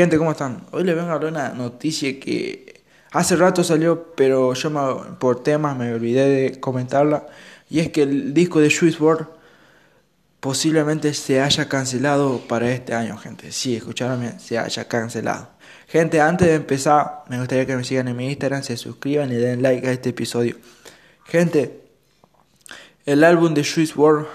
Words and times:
Gente, 0.00 0.16
¿cómo 0.16 0.30
están? 0.30 0.64
Hoy 0.70 0.82
les 0.84 0.96
vengo 0.96 1.10
a 1.10 1.12
hablar 1.12 1.30
una 1.30 1.50
noticia 1.50 2.18
que 2.18 2.80
hace 3.12 3.36
rato 3.36 3.62
salió, 3.62 4.14
pero 4.16 4.54
yo 4.54 4.70
me- 4.70 5.16
por 5.18 5.42
temas 5.42 5.76
me 5.76 5.92
olvidé 5.92 6.26
de 6.26 6.58
comentarla. 6.58 7.26
Y 7.68 7.80
es 7.80 7.90
que 7.92 8.04
el 8.04 8.32
disco 8.32 8.60
de 8.60 8.70
Juice 8.70 8.96
WRLD 8.98 9.26
posiblemente 10.40 11.12
se 11.12 11.42
haya 11.42 11.68
cancelado 11.68 12.40
para 12.48 12.72
este 12.72 12.94
año, 12.94 13.18
gente. 13.18 13.52
Sí, 13.52 13.76
escucharon 13.76 14.22
bien, 14.22 14.40
se 14.40 14.56
haya 14.56 14.88
cancelado. 14.88 15.50
Gente, 15.86 16.18
antes 16.22 16.48
de 16.48 16.54
empezar, 16.54 17.24
me 17.28 17.36
gustaría 17.38 17.66
que 17.66 17.76
me 17.76 17.84
sigan 17.84 18.08
en 18.08 18.16
mi 18.16 18.26
Instagram, 18.30 18.62
se 18.62 18.78
suscriban 18.78 19.30
y 19.30 19.34
den 19.34 19.60
like 19.60 19.86
a 19.86 19.92
este 19.92 20.08
episodio. 20.08 20.56
Gente, 21.26 21.78
el 23.04 23.22
álbum 23.22 23.52
de 23.52 23.64
Juice 23.64 23.92
WRLD 23.94 24.26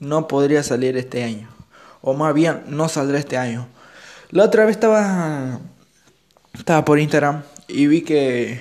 no 0.00 0.26
podría 0.26 0.64
salir 0.64 0.96
este 0.96 1.22
año. 1.22 1.48
O 2.00 2.14
más 2.14 2.34
bien, 2.34 2.64
no 2.66 2.88
saldrá 2.88 3.20
este 3.20 3.38
año. 3.38 3.68
La 4.32 4.44
otra 4.44 4.64
vez 4.64 4.76
estaba, 4.76 5.60
estaba 6.54 6.86
por 6.86 6.98
Instagram 6.98 7.42
y 7.68 7.86
vi 7.86 8.00
que 8.00 8.58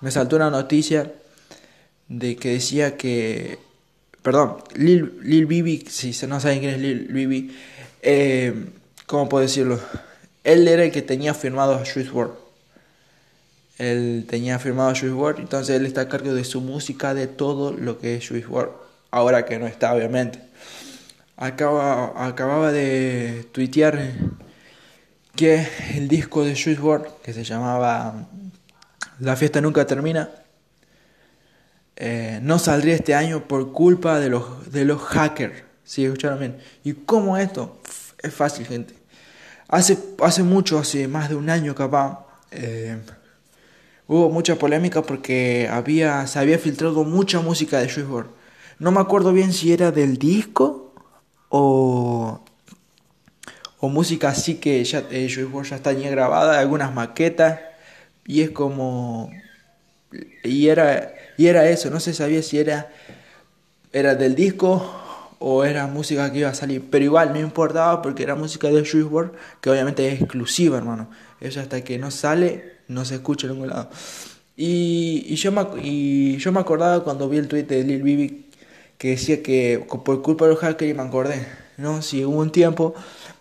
me 0.00 0.10
saltó 0.10 0.36
una 0.36 0.48
noticia 0.48 1.12
de 2.08 2.36
que 2.36 2.52
decía 2.52 2.96
que, 2.96 3.58
perdón, 4.22 4.56
Lil, 4.74 5.18
Lil 5.20 5.44
Bibi, 5.44 5.84
si 5.86 6.12
no 6.26 6.40
saben 6.40 6.60
quién 6.60 6.70
es 6.76 6.80
Lil 6.80 7.08
Bibi, 7.08 7.54
eh, 8.00 8.70
¿cómo 9.04 9.28
puedo 9.28 9.42
decirlo? 9.42 9.78
Él 10.44 10.66
era 10.66 10.82
el 10.84 10.92
que 10.92 11.02
tenía 11.02 11.34
firmado 11.34 11.74
a 11.74 11.84
Juice. 11.84 12.10
Él 13.76 14.24
tenía 14.30 14.58
firmado 14.58 14.88
a 14.88 14.94
Juice 14.94 15.42
entonces 15.42 15.76
él 15.76 15.84
está 15.84 16.00
a 16.00 16.08
cargo 16.08 16.32
de 16.32 16.44
su 16.44 16.62
música, 16.62 17.12
de 17.12 17.26
todo 17.26 17.74
lo 17.74 17.98
que 17.98 18.16
es 18.16 18.26
Juice 18.26 18.46
WRLD. 18.46 18.70
Ahora 19.10 19.44
que 19.44 19.58
no 19.58 19.66
está, 19.66 19.92
obviamente. 19.92 20.40
Acaba, 21.36 22.26
acababa 22.26 22.72
de 22.72 23.44
tuitear 23.52 24.14
que 25.36 25.66
el 25.94 26.08
disco 26.08 26.44
de 26.44 26.52
Juice 26.52 26.80
que 27.22 27.32
se 27.32 27.44
llamaba 27.44 28.28
La 29.18 29.36
fiesta 29.36 29.60
nunca 29.60 29.86
termina, 29.86 30.30
eh, 31.96 32.40
no 32.42 32.58
saldría 32.58 32.94
este 32.94 33.14
año 33.14 33.46
por 33.46 33.72
culpa 33.72 34.18
de 34.18 34.30
los, 34.30 34.72
de 34.72 34.84
los 34.84 35.02
hackers. 35.02 35.62
¿Sí 35.84 36.04
escucharon 36.04 36.38
bien? 36.38 36.58
¿Y 36.84 36.94
cómo 36.94 37.36
esto? 37.36 37.80
Es 38.22 38.32
fácil, 38.32 38.66
gente. 38.66 38.94
Hace, 39.68 39.98
hace 40.22 40.42
mucho, 40.42 40.78
hace 40.78 41.08
más 41.08 41.28
de 41.28 41.36
un 41.36 41.50
año 41.50 41.74
capaz, 41.74 42.26
eh, 42.50 42.98
hubo 44.06 44.30
mucha 44.30 44.56
polémica 44.56 45.02
porque 45.02 45.68
había, 45.70 46.26
se 46.26 46.38
había 46.38 46.58
filtrado 46.58 47.04
mucha 47.04 47.40
música 47.40 47.78
de 47.78 47.88
Juice. 47.88 48.28
No 48.78 48.90
me 48.92 49.00
acuerdo 49.00 49.32
bien 49.32 49.52
si 49.52 49.72
era 49.72 49.92
del 49.92 50.16
disco 50.16 50.94
o, 51.50 52.42
o 53.80 53.88
música 53.88 54.28
así 54.28 54.56
que 54.56 54.84
ya, 54.84 55.04
eh, 55.10 55.28
está 55.72 55.92
ya 55.92 56.10
grabada, 56.10 56.60
algunas 56.60 56.94
maquetas, 56.94 57.60
y 58.26 58.42
es 58.42 58.50
como... 58.50 59.30
Y 60.44 60.68
era, 60.68 61.14
y 61.36 61.46
era 61.46 61.68
eso, 61.68 61.90
no 61.90 62.00
se 62.00 62.12
sabía 62.12 62.42
si 62.42 62.58
era, 62.58 62.90
era 63.92 64.14
del 64.14 64.34
disco 64.34 65.00
o 65.38 65.64
era 65.64 65.86
música 65.86 66.30
que 66.30 66.40
iba 66.40 66.50
a 66.50 66.54
salir. 66.54 66.84
Pero 66.90 67.04
igual 67.04 67.32
no 67.32 67.40
importaba 67.40 68.02
porque 68.02 68.22
era 68.22 68.34
música 68.34 68.68
de 68.68 68.80
Juice 68.80 69.04
WRLD, 69.04 69.32
que 69.60 69.70
obviamente 69.70 70.06
es 70.08 70.20
exclusiva, 70.20 70.76
hermano. 70.78 71.08
Eso 71.40 71.60
hasta 71.60 71.82
que 71.82 71.98
no 71.98 72.10
sale, 72.10 72.74
no 72.88 73.04
se 73.04 73.16
escucha 73.16 73.46
en 73.46 73.54
ningún 73.54 73.68
lado. 73.70 73.88
Y, 74.56 75.24
y, 75.26 75.36
yo, 75.36 75.52
me, 75.52 75.64
y 75.82 76.36
yo 76.36 76.52
me 76.52 76.60
acordaba 76.60 77.02
cuando 77.02 77.28
vi 77.28 77.38
el 77.38 77.48
tweet 77.48 77.62
de 77.62 77.82
Lil 77.84 78.02
Bibi 78.02 78.50
que 78.98 79.10
decía 79.10 79.42
que 79.42 79.82
por 80.04 80.20
culpa 80.20 80.46
de 80.46 80.50
los 80.50 80.62
me 80.62 81.02
acordé, 81.02 81.46
¿no? 81.78 82.02
Si 82.02 82.22
hubo 82.22 82.38
un 82.38 82.52
tiempo 82.52 82.94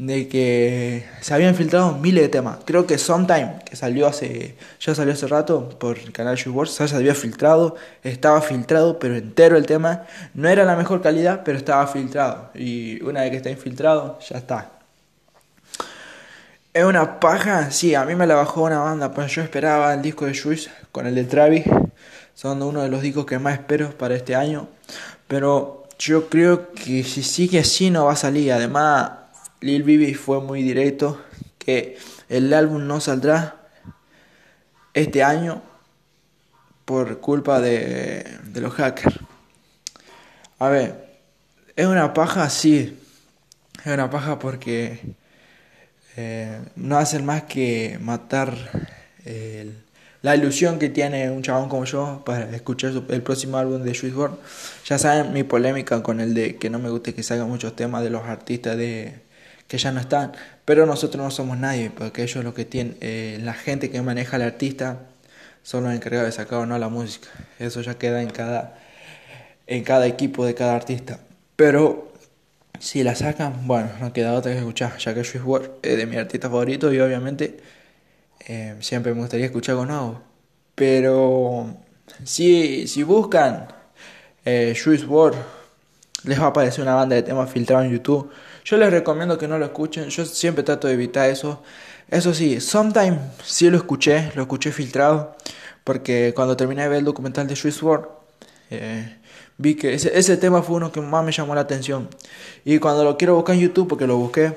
de 0.00 0.28
que 0.28 1.04
se 1.20 1.34
habían 1.34 1.54
filtrado 1.54 1.98
miles 1.98 2.22
de 2.22 2.30
temas. 2.30 2.60
Creo 2.64 2.86
que 2.86 2.96
Sometime, 2.96 3.56
que 3.66 3.76
salió 3.76 4.06
hace, 4.06 4.56
ya 4.80 4.94
salió 4.94 5.12
hace 5.12 5.26
rato 5.26 5.68
por 5.78 5.98
el 5.98 6.10
canal 6.10 6.38
WRLD, 6.42 6.70
ya 6.70 6.88
se 6.88 6.96
había 6.96 7.14
filtrado, 7.14 7.76
estaba 8.02 8.40
filtrado, 8.40 8.98
pero 8.98 9.16
entero 9.16 9.58
el 9.58 9.66
tema. 9.66 10.06
No 10.32 10.48
era 10.48 10.64
la 10.64 10.74
mejor 10.74 11.02
calidad, 11.02 11.42
pero 11.44 11.58
estaba 11.58 11.86
filtrado. 11.86 12.50
Y 12.54 13.02
una 13.02 13.20
vez 13.20 13.30
que 13.30 13.36
está 13.36 13.50
infiltrado, 13.50 14.18
ya 14.20 14.38
está. 14.38 14.70
Es 16.72 16.84
una 16.84 17.20
paja, 17.20 17.70
sí, 17.70 17.94
a 17.94 18.06
mí 18.06 18.14
me 18.14 18.26
la 18.26 18.36
bajó 18.36 18.62
una 18.62 18.78
banda, 18.78 19.12
pues 19.12 19.30
yo 19.34 19.42
esperaba 19.42 19.92
el 19.92 20.00
disco 20.00 20.24
de 20.24 20.38
Juice 20.38 20.70
con 20.92 21.06
el 21.06 21.14
de 21.14 21.24
Travis. 21.24 21.64
Son 22.34 22.62
uno 22.62 22.80
de 22.80 22.88
los 22.88 23.02
discos 23.02 23.26
que 23.26 23.38
más 23.38 23.52
espero 23.52 23.90
para 23.90 24.14
este 24.14 24.34
año. 24.34 24.66
Pero 25.28 25.84
yo 25.98 26.30
creo 26.30 26.72
que 26.72 27.04
si 27.04 27.22
sigue 27.22 27.58
así 27.58 27.90
no 27.90 28.06
va 28.06 28.12
a 28.12 28.16
salir. 28.16 28.50
Además, 28.50 29.19
Lil 29.60 29.82
Bibi 29.82 30.14
fue 30.14 30.40
muy 30.40 30.62
directo 30.62 31.20
que 31.58 31.98
el 32.28 32.52
álbum 32.54 32.86
no 32.86 33.00
saldrá 33.00 33.68
este 34.94 35.22
año 35.22 35.62
por 36.84 37.20
culpa 37.20 37.60
de, 37.60 38.26
los 38.54 38.72
hackers. 38.74 39.16
A 40.58 40.68
ver, 40.68 41.18
es 41.76 41.86
una 41.86 42.12
paja, 42.14 42.48
sí. 42.50 42.98
Es 43.84 43.92
una 43.92 44.10
paja 44.10 44.38
porque 44.38 45.14
eh, 46.16 46.60
no 46.76 46.98
hacen 46.98 47.24
más 47.24 47.44
que 47.44 47.98
matar 48.00 48.54
el- 49.24 49.76
la 50.22 50.36
ilusión 50.36 50.78
que 50.78 50.90
tiene 50.90 51.30
un 51.30 51.42
chabón 51.42 51.68
como 51.70 51.84
yo 51.86 52.22
para 52.26 52.54
escuchar 52.54 52.92
su- 52.92 53.04
el 53.08 53.22
próximo 53.22 53.56
álbum 53.56 53.82
de 53.82 53.90
Juice 53.98 54.14
WRLD. 54.14 54.38
Ya 54.86 54.98
saben 54.98 55.32
mi 55.32 55.44
polémica 55.44 56.02
con 56.02 56.20
el 56.20 56.34
de 56.34 56.56
que 56.56 56.68
no 56.70 56.78
me 56.78 56.90
guste 56.90 57.14
que 57.14 57.22
salgan 57.22 57.48
muchos 57.48 57.74
temas 57.76 58.02
de 58.02 58.10
los 58.10 58.24
artistas 58.24 58.76
de 58.76 59.20
que 59.70 59.78
ya 59.78 59.92
no 59.92 60.00
están, 60.00 60.32
pero 60.64 60.84
nosotros 60.84 61.24
no 61.24 61.30
somos 61.30 61.56
nadie, 61.56 61.92
porque 61.96 62.24
ellos 62.24 62.42
lo 62.42 62.54
que 62.54 62.64
tienen, 62.64 62.96
eh, 63.00 63.38
la 63.40 63.54
gente 63.54 63.88
que 63.88 64.02
maneja 64.02 64.34
al 64.34 64.42
artista 64.42 65.06
son 65.62 65.84
los 65.84 65.94
encargados 65.94 66.26
de 66.26 66.32
sacar 66.32 66.58
o 66.58 66.66
no 66.66 66.76
la 66.76 66.88
música. 66.88 67.28
Eso 67.60 67.80
ya 67.80 67.94
queda 67.96 68.20
en 68.20 68.30
cada 68.30 68.80
en 69.68 69.84
cada 69.84 70.08
equipo 70.08 70.44
de 70.44 70.54
cada 70.56 70.74
artista. 70.74 71.20
Pero 71.54 72.12
si 72.80 73.04
la 73.04 73.14
sacan, 73.14 73.68
bueno, 73.68 73.90
no 74.00 74.12
queda 74.12 74.34
otra 74.34 74.50
que 74.52 74.58
escuchar, 74.58 74.98
ya 74.98 75.14
que 75.14 75.20
Juice 75.20 75.38
WRLD 75.38 75.70
es 75.82 75.96
de 75.98 76.06
mi 76.06 76.16
artista 76.16 76.48
favorito 76.48 76.92
y 76.92 76.98
obviamente 76.98 77.58
eh, 78.48 78.74
siempre 78.80 79.14
me 79.14 79.20
gustaría 79.20 79.46
escuchar 79.46 79.74
algo 79.74 79.86
nuevo. 79.86 80.22
Pero 80.74 81.76
si, 82.24 82.88
si 82.88 83.04
buscan 83.04 83.68
eh, 84.44 84.74
les 86.24 86.40
va 86.40 86.46
a 86.46 86.48
aparecer 86.48 86.82
una 86.82 86.94
banda 86.94 87.16
de 87.16 87.22
temas 87.22 87.50
filtrados 87.50 87.86
en 87.86 87.92
YouTube. 87.92 88.30
Yo 88.64 88.76
les 88.76 88.90
recomiendo 88.90 89.38
que 89.38 89.48
no 89.48 89.58
lo 89.58 89.64
escuchen, 89.64 90.08
yo 90.08 90.24
siempre 90.24 90.62
trato 90.62 90.88
de 90.88 90.94
evitar 90.94 91.30
eso. 91.30 91.62
Eso 92.08 92.34
sí, 92.34 92.60
Sometime 92.60 93.18
sí 93.44 93.70
lo 93.70 93.76
escuché, 93.76 94.32
lo 94.34 94.42
escuché 94.42 94.72
filtrado, 94.72 95.36
porque 95.84 96.32
cuando 96.34 96.56
terminé 96.56 96.82
de 96.82 96.88
ver 96.88 96.98
el 96.98 97.04
documental 97.04 97.46
de 97.46 97.56
Juice 97.56 97.84
WRLD, 97.84 98.08
eh, 98.70 99.16
vi 99.58 99.74
que 99.74 99.94
ese, 99.94 100.16
ese 100.18 100.36
tema 100.36 100.62
fue 100.62 100.76
uno 100.76 100.90
que 100.90 101.00
más 101.00 101.24
me 101.24 101.32
llamó 101.32 101.54
la 101.54 101.62
atención. 101.62 102.08
Y 102.64 102.78
cuando 102.78 103.04
lo 103.04 103.16
quiero 103.16 103.36
buscar 103.36 103.54
en 103.54 103.62
YouTube, 103.62 103.88
porque 103.88 104.06
lo 104.06 104.16
busqué, 104.16 104.56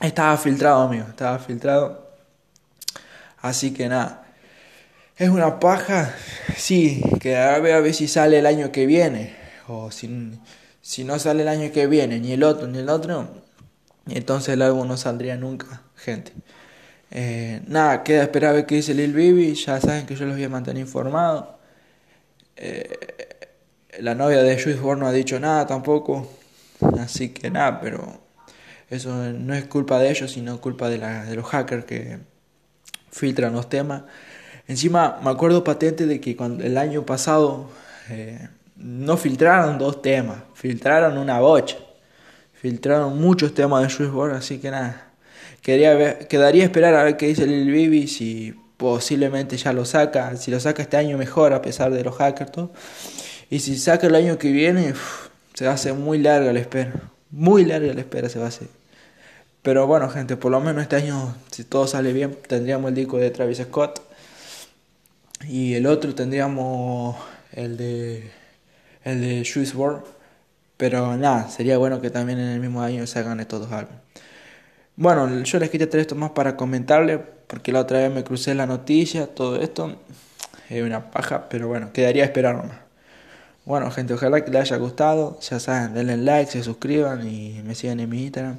estaba 0.00 0.36
filtrado, 0.36 0.82
amigo, 0.82 1.06
estaba 1.08 1.38
filtrado. 1.38 2.10
Así 3.42 3.72
que 3.72 3.88
nada, 3.88 4.24
es 5.16 5.28
una 5.28 5.60
paja, 5.60 6.14
sí, 6.56 7.02
que 7.20 7.36
a 7.36 7.58
ver, 7.58 7.74
a 7.74 7.80
ver 7.80 7.92
si 7.94 8.08
sale 8.08 8.38
el 8.38 8.46
año 8.46 8.72
que 8.72 8.86
viene, 8.86 9.36
o 9.68 9.90
si, 9.90 10.08
si 10.82 11.04
no 11.04 11.18
sale 11.18 11.42
el 11.42 11.48
año 11.48 11.70
que 11.72 11.86
viene, 11.86 12.18
ni 12.20 12.32
el 12.32 12.42
otro, 12.42 12.66
ni 12.66 12.78
el 12.78 12.88
otro, 12.88 13.28
entonces 14.08 14.54
el 14.54 14.62
álbum 14.62 14.88
no 14.88 14.96
saldría 14.96 15.36
nunca, 15.36 15.82
gente. 15.96 16.32
Eh, 17.10 17.62
nada, 17.66 18.02
queda 18.04 18.22
esperar 18.22 18.50
a 18.50 18.54
ver 18.54 18.66
qué 18.66 18.76
dice 18.76 18.94
Lil 18.94 19.12
Bibi, 19.12 19.54
ya 19.54 19.80
saben 19.80 20.06
que 20.06 20.14
yo 20.14 20.26
los 20.26 20.34
voy 20.36 20.44
a 20.44 20.48
mantener 20.48 20.80
informados. 20.80 21.46
Eh, 22.56 22.98
la 23.98 24.14
novia 24.14 24.42
de 24.42 24.54
Juice 24.54 24.78
WRLD 24.80 25.00
no 25.00 25.06
ha 25.06 25.12
dicho 25.12 25.40
nada 25.40 25.66
tampoco, 25.66 26.30
así 26.98 27.30
que 27.30 27.50
nada, 27.50 27.80
pero 27.80 28.20
eso 28.88 29.14
no 29.14 29.54
es 29.54 29.64
culpa 29.66 29.98
de 29.98 30.10
ellos, 30.10 30.32
sino 30.32 30.60
culpa 30.60 30.88
de, 30.88 30.98
la, 30.98 31.24
los 31.34 31.46
hackers 31.46 31.84
que 31.84 32.18
filtran 33.10 33.52
los 33.52 33.68
temas. 33.68 34.02
Encima 34.68 35.20
me 35.22 35.30
acuerdo 35.30 35.64
patente 35.64 36.06
de 36.06 36.20
que 36.20 36.36
cuando 36.36 36.64
el 36.64 36.78
año 36.78 37.04
pasado 37.04 37.70
eh, 38.08 38.48
no 38.80 39.16
filtraron 39.16 39.78
dos 39.78 40.02
temas, 40.02 40.38
filtraron 40.54 41.18
una 41.18 41.38
bocha. 41.40 41.76
Filtraron 42.60 43.18
muchos 43.18 43.54
temas 43.54 43.88
de 43.88 44.04
WRLD, 44.04 44.36
así 44.36 44.58
que 44.58 44.70
nada. 44.70 45.12
Quería 45.62 45.94
ver, 45.94 46.28
quedaría 46.28 46.64
esperar 46.64 46.94
a 46.94 47.04
ver 47.04 47.16
qué 47.16 47.28
dice 47.28 47.46
Lil 47.46 47.70
Bibi, 47.70 48.06
si 48.06 48.54
posiblemente 48.76 49.56
ya 49.56 49.72
lo 49.72 49.86
saca. 49.86 50.36
Si 50.36 50.50
lo 50.50 50.60
saca 50.60 50.82
este 50.82 50.98
año 50.98 51.16
mejor 51.16 51.54
a 51.54 51.62
pesar 51.62 51.90
de 51.90 52.04
los 52.04 52.16
hackers. 52.16 52.52
Y 53.48 53.60
si 53.60 53.78
saca 53.78 54.06
el 54.06 54.14
año 54.14 54.36
que 54.36 54.52
viene, 54.52 54.94
se 55.54 55.64
va 55.64 55.72
a 55.72 55.74
hacer 55.74 55.94
muy 55.94 56.18
larga 56.18 56.52
la 56.52 56.60
espera. 56.60 56.92
Muy 57.30 57.64
larga 57.64 57.94
la 57.94 58.00
espera 58.00 58.28
se 58.28 58.38
va 58.38 58.46
a 58.46 58.48
hacer. 58.48 58.68
Pero 59.62 59.86
bueno, 59.86 60.08
gente, 60.10 60.36
por 60.36 60.50
lo 60.50 60.60
menos 60.60 60.82
este 60.82 60.96
año, 60.96 61.34
si 61.50 61.64
todo 61.64 61.86
sale 61.86 62.12
bien, 62.12 62.36
tendríamos 62.46 62.90
el 62.90 62.94
disco 62.94 63.16
de 63.18 63.30
Travis 63.30 63.58
Scott. 63.58 64.02
Y 65.46 65.74
el 65.74 65.86
otro 65.86 66.14
tendríamos 66.14 67.16
el 67.52 67.78
de 67.78 68.39
el 69.04 69.20
de 69.20 69.50
Juice 69.50 69.76
WRLD. 69.76 70.04
Pero 70.76 71.16
nada, 71.16 71.48
sería 71.50 71.76
bueno 71.78 72.00
que 72.00 72.10
también 72.10 72.38
en 72.38 72.48
el 72.48 72.60
mismo 72.60 72.82
año 72.82 73.06
sacan 73.06 73.38
estos 73.40 73.60
dos 73.60 73.72
álbumes. 73.72 74.00
Bueno, 74.96 75.42
yo 75.42 75.58
les 75.58 75.70
traer 75.70 75.96
esto 75.96 76.14
más 76.14 76.30
para 76.30 76.56
comentarle, 76.56 77.18
porque 77.18 77.72
la 77.72 77.80
otra 77.80 78.00
vez 78.00 78.12
me 78.12 78.24
crucé 78.24 78.54
la 78.54 78.66
noticia, 78.66 79.26
todo 79.26 79.60
esto. 79.60 79.96
Es 80.68 80.82
una 80.82 81.10
paja, 81.10 81.48
pero 81.48 81.68
bueno, 81.68 81.92
quedaría 81.92 82.24
esperar 82.24 82.56
nomás. 82.56 82.78
Bueno, 83.64 83.90
gente, 83.90 84.14
ojalá 84.14 84.44
que 84.44 84.50
les 84.50 84.62
haya 84.62 84.76
gustado. 84.76 85.38
Ya 85.40 85.60
saben, 85.60 85.94
denle 85.94 86.16
like, 86.16 86.50
se 86.50 86.62
suscriban 86.62 87.26
y 87.26 87.62
me 87.64 87.74
sigan 87.74 88.00
en 88.00 88.08
mi 88.08 88.22
Instagram. 88.24 88.56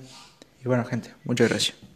Y 0.64 0.68
bueno, 0.68 0.86
gente, 0.86 1.14
muchas 1.26 1.50
gracias. 1.50 1.91